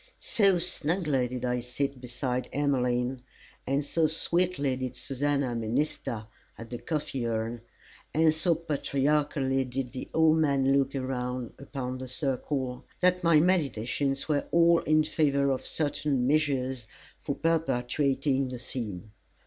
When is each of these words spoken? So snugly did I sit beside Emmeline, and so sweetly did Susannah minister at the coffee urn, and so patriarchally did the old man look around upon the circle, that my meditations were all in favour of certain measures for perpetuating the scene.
So 0.17 0.57
snugly 0.57 1.27
did 1.27 1.45
I 1.45 1.59
sit 1.59 2.01
beside 2.01 2.49
Emmeline, 2.51 3.17
and 3.67 3.85
so 3.85 4.07
sweetly 4.07 4.75
did 4.75 4.95
Susannah 4.95 5.53
minister 5.53 6.25
at 6.57 6.71
the 6.71 6.79
coffee 6.79 7.27
urn, 7.27 7.61
and 8.11 8.33
so 8.33 8.55
patriarchally 8.55 9.63
did 9.63 9.91
the 9.91 10.09
old 10.11 10.39
man 10.39 10.75
look 10.75 10.95
around 10.95 11.53
upon 11.59 11.99
the 11.99 12.07
circle, 12.07 12.83
that 13.01 13.23
my 13.23 13.39
meditations 13.39 14.27
were 14.27 14.45
all 14.49 14.79
in 14.79 15.03
favour 15.03 15.51
of 15.51 15.67
certain 15.67 16.25
measures 16.25 16.87
for 17.19 17.35
perpetuating 17.35 18.47
the 18.47 18.57
scene. 18.57 19.11